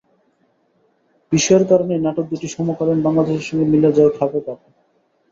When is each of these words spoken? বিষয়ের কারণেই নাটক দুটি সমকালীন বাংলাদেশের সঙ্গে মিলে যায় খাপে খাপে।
বিষয়ের 1.31 1.65
কারণেই 1.71 2.03
নাটক 2.05 2.25
দুটি 2.31 2.47
সমকালীন 2.47 2.99
বাংলাদেশের 3.05 3.47
সঙ্গে 3.47 3.65
মিলে 3.73 3.89
যায় 3.97 4.11
খাপে 4.17 4.39
খাপে। 4.45 4.67